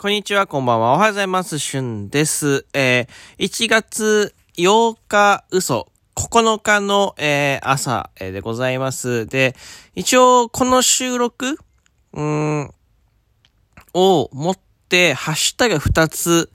[0.00, 0.94] こんにちは、こんばんは。
[0.94, 1.58] おはようございます。
[1.58, 2.64] しゅんです。
[2.72, 9.26] えー、1月8日嘘、9日の、えー朝、えーでございます。
[9.26, 9.54] で、
[9.94, 11.58] 一応、この収録、
[12.14, 12.70] うん、
[13.92, 14.58] を持っ
[14.88, 16.50] て、ハッシュタグ2つ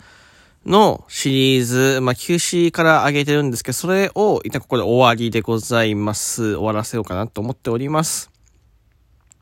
[0.66, 6.56] のシリーズ、まあ、休止から上げてるんですけど、それを一旦ここで終わりでございます。
[6.56, 8.32] 終わらせようかなと思っております。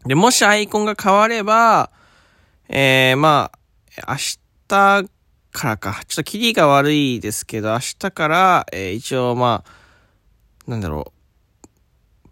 [0.06, 1.90] で、もしアイコンが変われば、
[2.68, 3.62] えー、まあ、
[4.07, 4.39] 明日
[5.52, 9.64] からか、ちょっとキリが悪いですけど、明日から、えー一応ま
[10.68, 11.68] あ、なんだろう、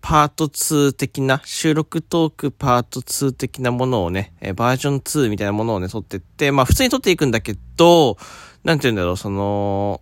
[0.01, 8.17] パート2的な、収録トークパート2的なものをね、えーバージョン2みたいなものをね、撮ってって、まあ普通に撮っていくんだけど、
[8.63, 10.01] なんて言うんだろう、その、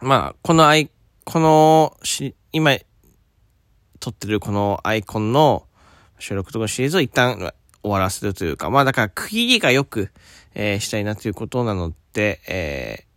[0.00, 0.90] まあ、このアイ、
[1.24, 2.76] このし、今、
[4.00, 5.68] 撮ってるこのアイコンの
[6.18, 10.10] 収録とかシリーズを一旦終わらせるというか、まあだから区切りがよく、
[10.54, 13.12] えーしたいなということなので、えー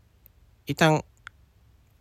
[0.67, 1.03] 一旦、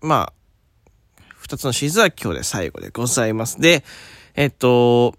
[0.00, 3.60] まあ、二つのシーズンは今日で最後でございます。
[3.60, 3.84] で、
[4.34, 5.14] えっと、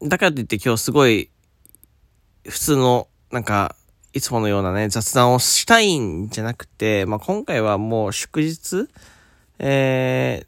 [0.00, 1.28] だからといって今日すごい、
[2.48, 3.76] 普通の、なんか、
[4.14, 8.88] いつものようなね、雑談をしたいんじゃなくて、まあ今回はもう祝日
[9.58, 10.46] え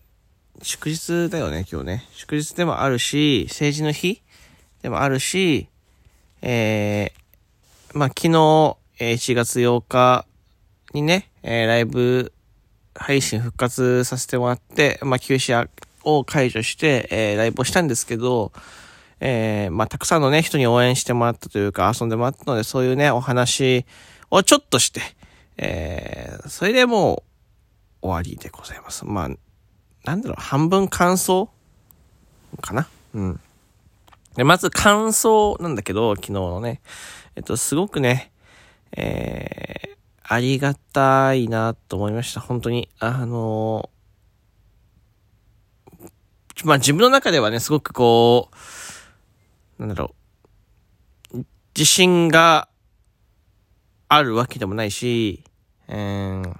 [0.58, 2.08] ー、祝日だよね、今日ね。
[2.12, 4.22] 祝日でもあるし、政治の日
[4.84, 5.68] でもあるし、
[6.42, 10.26] えー、まあ、昨日、えー1月8日
[10.92, 12.34] にね、えーライブ
[12.94, 15.68] 配信復活させてもらって、まあ、休止
[16.02, 18.52] を解除して、えーライブをしたんですけど、
[19.20, 23.86] えーまあ、たくさんのね、人に応援してもらったというか、遊んでもらったので、そういうね、お話
[24.30, 25.00] をちょっとして、
[25.56, 27.24] えーそれでも
[28.02, 29.06] う終わりでございます。
[29.06, 29.30] まあ、
[30.04, 31.48] なんだろう、半分感想
[32.60, 32.86] かな？
[33.14, 33.40] うん。
[34.36, 36.80] で、まず感想なんだけど、昨日のね。
[37.36, 38.32] えっと、すごくね、
[38.96, 42.40] えー、ありがたいなと思いました。
[42.40, 42.88] 本当に。
[42.98, 43.94] あのー
[46.62, 48.50] まあ自分の中ではね、すごくこ
[49.78, 50.14] う、なんだろ
[51.32, 51.44] う、
[51.76, 52.68] 自信が
[54.08, 55.42] あるわけでもないし、
[55.88, 56.56] えー、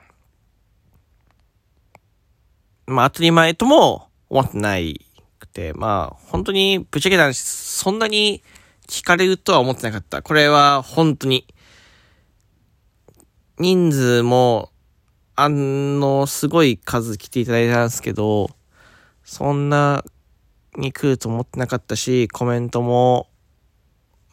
[2.87, 5.07] まあ当たり前とも思ってない
[5.45, 8.43] くて、まあ本当にぶっちゃけた話、そんなに
[8.89, 10.23] 聞かれるとは思ってなかった。
[10.23, 11.47] これは本当に。
[13.59, 14.73] 人数も、
[15.37, 18.51] あの、すごい数来ていただいたんですけど、
[19.23, 20.05] そんな
[20.77, 23.29] に来ると思ってなかったし、コメントも、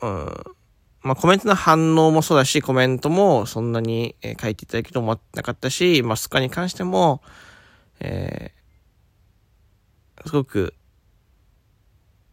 [0.02, 0.34] うん、
[1.04, 7.22] まあコメントの反応もそうだし、コメントもそんなに、えー書いていただけると思ってなかったし、まスカに関しても、
[8.00, 8.62] えー
[10.28, 10.76] すごく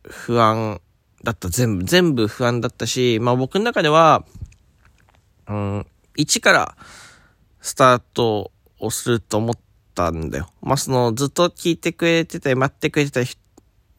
[0.09, 0.81] 不安
[1.25, 1.49] だった。
[1.49, 4.25] 全部、全部不安だったし、まあ僕の中では、
[5.49, 5.87] うん、
[6.17, 6.77] 一から
[7.61, 9.59] スタートをすると思っ
[9.95, 10.51] たんだよ。
[10.61, 13.21] まあその、ずっと聞いてくれてたり、待ってくれてた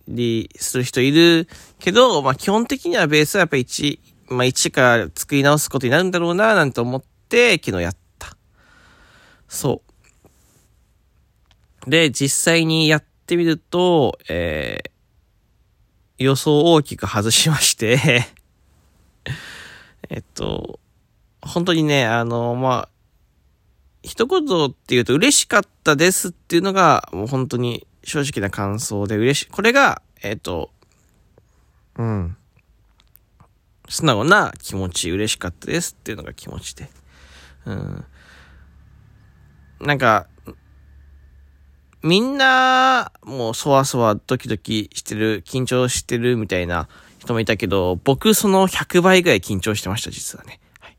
[0.08, 1.48] りする人いる
[1.80, 8.36] けど、まあ基本的にはベースはやっぱ一、まあ一から作り直すことになるんだろうな、なんて思って、昨日やった。
[9.48, 9.82] そ
[11.88, 11.90] う。
[11.90, 14.90] で、実際にやってみると、えー、
[16.20, 18.28] 予想を大きく外しまして、
[20.10, 20.80] えっと、
[21.42, 22.90] 本当にね、あの、まあ、
[24.04, 29.48] 一言って言うと嬉しかったですっていうのが、もう本当に正直な感想で嬉しい。
[29.50, 30.72] これが、えっと、
[31.96, 32.38] うん。
[33.88, 36.90] 素直な気持ち、嬉しかったですっていうのが気持ちで。
[37.66, 38.06] うん。
[39.80, 40.28] なんか、
[42.04, 46.88] みんな、もうそわそわドキドキしてる、緊張してるみたいな
[47.20, 50.60] 人もいたけど、僕その100倍ぐらい緊張してました、実はね。
[50.80, 50.98] はい、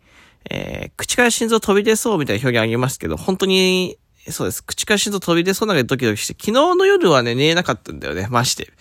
[0.51, 4.63] えー、口から心臓飛び出そうみたいな表現あげますけど、本当に、そうです。
[4.63, 8.73] 口から心臓飛び出そうなぐらいドキドキして、昨日の夜はね、寝れなかったんだよね、まして。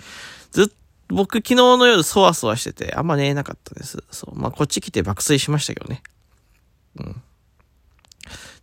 [0.51, 0.67] ずっ
[1.09, 4.03] 僕昨日の夜そわそわしてて、あんま寝れなかったです。
[4.11, 4.39] そう。
[4.39, 6.03] まあ、こっち来て爆睡しましたけどね。
[6.97, 7.21] うん。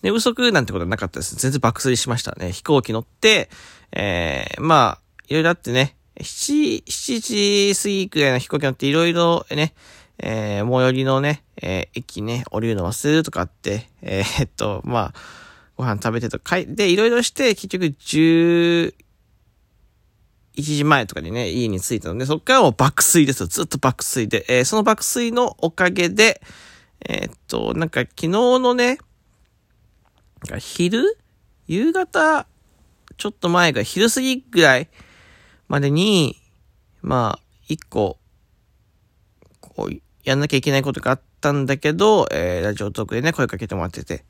[0.03, 1.37] 寝不足なんてことはなかったです。
[1.37, 2.53] 全然爆睡しましたね。
[2.53, 3.51] 飛行機乗って、
[3.93, 9.75] えー、まあ、いろいろあってね、7、7時過ぎくらいの飛行機乗っていろいろね、
[10.19, 15.15] えー、最寄りのね、えー、駅ね、降りるの忘れるとかあって、えー、えっと、まあ、
[15.77, 18.95] ご飯食べてとか、で、いろいろして、結局10、
[20.57, 23.47] 1時前とかにね、家に着いたので、そっからもう爆睡ですよ。
[23.47, 24.47] ずっと爆睡で。
[24.49, 26.41] えーその爆睡のおかげで、
[27.07, 28.99] えーっと、なんか昨日のね、
[30.59, 31.19] 昼？
[31.67, 32.47] 夕方、
[33.17, 34.89] ちょっと前が昼過ぎぐらい？
[35.69, 36.37] までに、
[37.03, 38.19] まあ、一個、
[39.61, 44.25] こう、やんなきゃいけないことがあったんだけど、えー、ラジオトークでね、声かけてもらってて、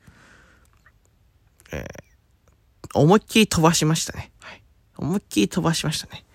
[1.71, 4.31] えー、思いっきり飛ばしましたね。
[4.39, 4.63] はい。
[4.97, 6.25] 思いっきり飛ばしましたね。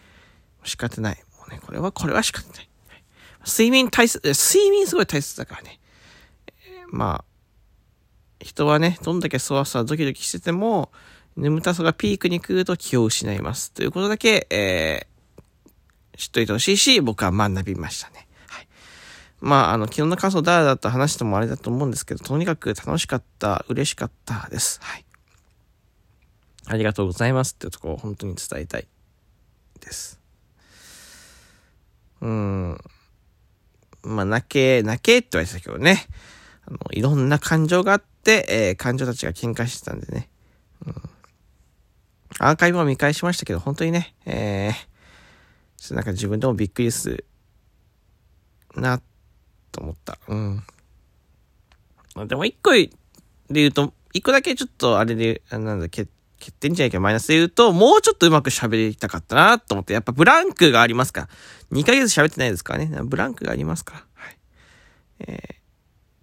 [0.62, 1.24] 仕方ない。
[1.36, 2.68] もうね、これは、これは仕方ない。
[2.88, 3.02] はい、
[3.44, 5.80] 睡眠大切、睡眠すごい大切だからね。
[6.46, 7.31] えー、まあ、
[8.42, 10.90] 人はね、どんだけそわそわドキドキしてても、
[11.36, 13.72] 眠たさがピークに来ると気を失います。
[13.72, 18.26] ということだけ、えー、知っといてほしいし、僕は学びましたね。
[18.48, 18.68] はい。
[19.40, 24.80] まあ、あの、昨日の感想だらだと話してもあれだと思うんですけど、とにかく楽しかった、嬉しかったです。
[24.82, 25.04] はい。
[26.66, 28.86] ありがとうございますっていうところを本当に伝えたい
[29.80, 30.20] です。
[32.20, 32.78] うん。
[34.02, 36.06] まあ、泣け、泣けって言われてたけどね。
[36.66, 40.28] あの、いろんな感情があって、えー、感情たちが喧嘩してたんでね。
[40.86, 40.94] うん。
[42.38, 44.72] アーカイブを見返しましたけど、本当にね、えー、
[45.76, 47.26] ちょっとなんか自分でもびっくりする
[48.76, 49.00] な、
[49.70, 50.18] と思った。
[50.28, 50.62] うん。
[52.26, 52.90] でも一個で
[53.50, 56.08] 言うと、一個だけちょっとあれで、なんだ、欠
[56.42, 61.28] 欠点じゃないけどマイナスで言うと、もうちょっとうまく喋りたかったなと思って、やっぱブランクがありますから。
[61.70, 63.00] 2ヶ月喋ってないですからね。
[63.04, 64.04] ブランクがありますから。
[64.14, 64.36] はい。
[65.20, 65.54] えー、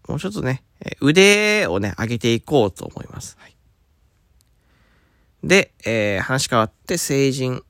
[0.09, 0.63] もうちょっとね、
[1.01, 3.37] 腕をね、上げていこうと思います。
[3.39, 3.55] はい。
[5.43, 7.63] で、えー、話変わって成人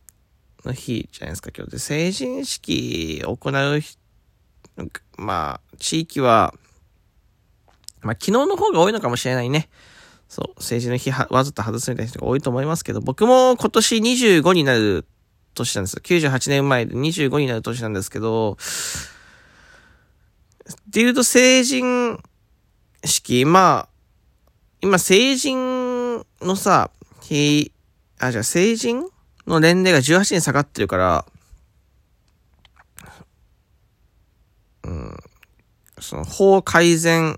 [0.63, 1.79] の日じゃないですか、今日で。
[1.79, 3.81] 成人式を行う、
[5.17, 6.53] まあ、地域は、
[8.01, 9.67] まあ、昨日の方が多いのかもしれないね。
[10.29, 15.05] そう、政治の日わざと外すみたいな人が多いと思いますけど、僕も今年25になる
[15.55, 16.01] 年なんですよ。
[16.05, 18.57] 98年前で25になる年なんですけど、
[20.71, 22.23] っていうと成人
[23.03, 23.89] 式、まあ、
[24.81, 26.91] 今成人のさ、
[27.21, 27.71] 日、
[28.19, 29.09] あ、じゃあ成人
[29.47, 31.25] の年齢が18年下がってるから、
[34.83, 35.17] うん、
[35.99, 37.37] その法改善、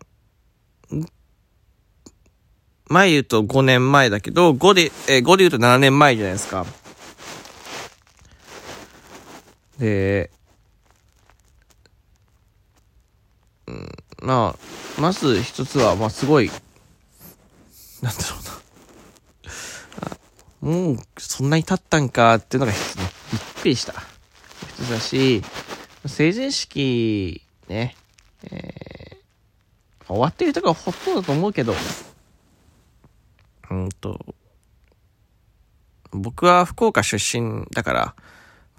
[2.87, 6.65] 前言うと5年前だけど、5で、えー、5で言うと7年前じゃないですか。
[9.79, 10.29] で、
[13.67, 13.89] うん、
[14.21, 16.51] まあ、まず一つは、まあすごい、
[18.01, 18.35] なんだろ
[20.62, 20.71] うな。
[20.71, 23.94] もう、そんなに経ったんかっていうのが一つね、びっくりした。
[23.94, 25.41] 一つだし、
[26.06, 27.95] 成人式、ね、
[28.44, 31.73] えー、終わってる人がほとんどだと思うけど、
[33.71, 34.19] うんと、
[36.12, 38.15] 僕は福岡出身だから、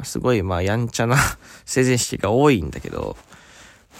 [0.05, 1.17] すごいまあやんちゃな
[1.65, 3.17] 成人式が多いんだけど、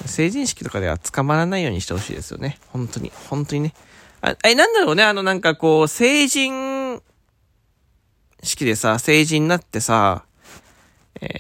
[0.07, 2.59] 成人式とかでは捕まらないようにしてほしいですよね。
[2.69, 3.75] 本当に、本当にね。
[4.21, 7.03] あ、え、なんだろうね、あのなんかこう、成人
[8.43, 10.25] 式でさ、成人になってさ、
[11.21, 11.31] えー、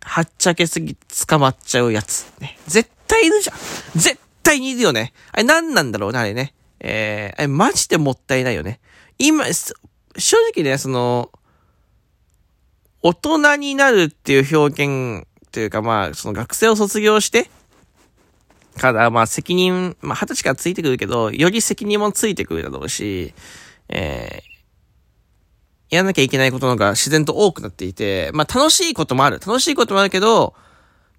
[0.00, 0.96] はっちゃけすぎ
[1.26, 2.32] 捕まっちゃうやつ。
[2.40, 2.58] ね。
[2.66, 3.56] 絶対いるじゃん。
[3.96, 5.12] 絶対にいるよね。
[5.32, 6.54] あれ何なんだろうね、あれね。
[6.80, 8.80] えー、あれマジでもったいないよね。
[9.18, 9.74] 今、正
[10.54, 11.30] 直ね、その、
[13.02, 17.50] 大人になるっていう表現というか、まあ、その学生を卒業して、
[18.76, 23.34] から、まあ責任、まあ二十歳からついてくるけど、より責任もついてくるだろうし、
[23.88, 29.38] えー、やらなきゃいけないことのが自然と多くなっていて、まあ楽しいこともある。
[29.38, 30.54] 楽しいこともあるけど、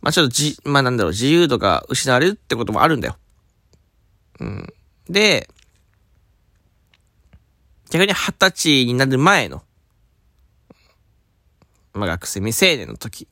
[0.01, 3.17] まあちょっとじ、まあなんだろう、自由度が失われるってこともあるんだよ。
[4.39, 4.73] うん。
[5.09, 5.49] で、
[7.89, 9.63] 逆に二十歳になる前の、
[11.93, 13.27] まあ学生未成年の時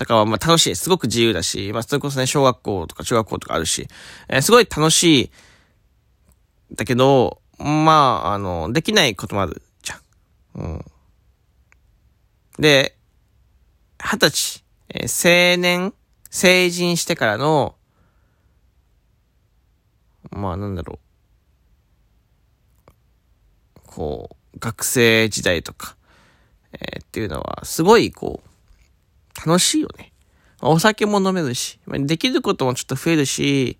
[0.00, 0.76] とかはまあ楽しい。
[0.76, 3.86] すごく自由だし、まあそれこそね、小学校とか中学校とかあるし、
[4.28, 5.30] えー、すごい楽しい。
[6.72, 9.96] だけど、まあ、あの、できないこともあるじゃ
[10.58, 10.62] ん。
[10.62, 10.84] うん。
[12.58, 12.96] で、
[13.98, 15.92] 二十歳、えー、青年、
[16.30, 17.74] 成人してからの、
[20.30, 20.98] まあなんだろ
[23.76, 23.80] う。
[23.86, 25.96] こう、学生時代とか、
[26.72, 28.49] えー、っていうのは、すごいこう、
[29.46, 30.12] 楽しいよね。
[30.62, 33.78] お酒も飲めるし、できることもちょっと増えるし、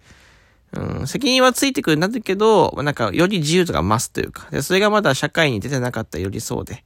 [0.72, 6.84] うん、責任はついてくるんだけど、なんか、より自由度が増すというか、で、それがまだ社会に出てなかったよりそうで、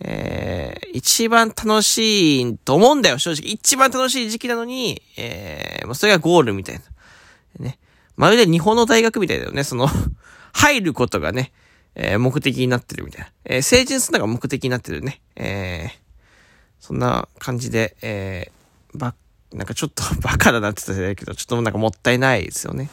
[0.00, 3.50] えー、一番楽しいと思うんだよ、正直。
[3.50, 6.82] 一番楽しい時期なのに、えー、もうそれがゴールみたいな。
[7.64, 7.78] ね。
[8.16, 9.88] まるで日本の大学みたいだよね、その
[10.54, 11.52] 入ることがね、
[11.94, 13.28] えー、目的になってるみたいな。
[13.44, 15.20] えー、成人するのが目的になってるね。
[15.36, 16.07] えー、
[16.80, 19.14] そんな感じで、えー、ば、
[19.52, 22.90] なんかちょっと バカだなって言ったらけど、ちょっとなんかもったいないですよね。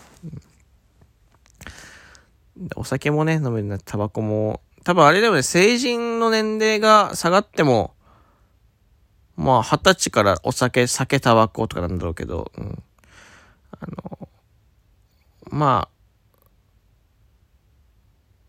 [2.75, 4.61] お酒もね、飲めるな、タバコも。
[4.83, 7.93] 多分あれだよね、成人の年齢が下がっても、
[9.35, 12.83] まあ、二十歳からお酒、酒、タバコとかなんだろうけど、うん。
[13.71, 14.29] あの、
[15.49, 15.89] ま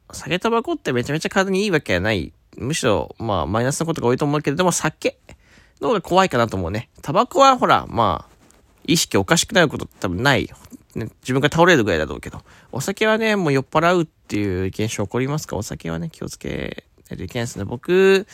[0.08, 2.32] あ、酒タバコってめちゃめちゃ体にいいわけはない。
[2.56, 5.18] むしろ、まあ、マイナスなことが多いと思うけれども、酒
[5.80, 6.88] のが怖いかなと思うね。
[7.02, 8.36] タバコはほら、まあ、
[8.86, 10.48] 意識おかしくなること多分ない。
[10.94, 12.42] ね、自分が倒れるぐらいだろうけど。
[12.72, 15.56] お酒はね、もう酔っ払うっていう現象起こりますか？
[15.56, 17.64] お酒はね、気をつけないといけないですね。
[17.64, 18.26] 僕、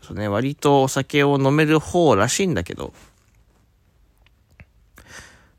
[0.00, 2.92] そうね、割とお酒を飲める方らしいんだけど、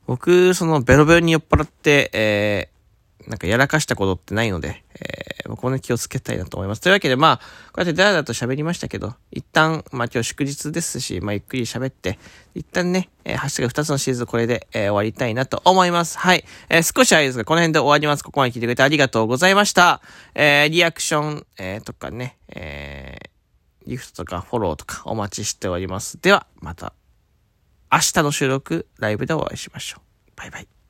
[0.05, 2.72] 僕、そのベロベロに酔っ払って、えー、
[3.27, 6.81] なんかやらかしたことってないので、えー、僕もね、気をつけたいなと思います。
[6.81, 7.43] というわけで、まあ、こ
[7.77, 12.19] うやってダラダラと喋りましたけど、一旦、まあ今日祝日ですし、まあゆっくり喋って、
[12.53, 16.17] 一旦ね、えー、ハッシュタグ2つのシーズンこれで、えー、終わりたいなと思います。
[16.17, 16.43] はい。
[16.69, 18.23] えー、少し早いですが、この辺で終わります。
[18.23, 20.01] ここまで聞いてくれてありがとうございました。
[20.35, 26.19] えー、リアクション、えー、とかね、えー、ギフトとかフォローとかお待ちしております。
[26.21, 26.93] では、また
[27.91, 30.01] 明日の収録、ライブでお会いしましょう。
[30.35, 30.82] バイバイ。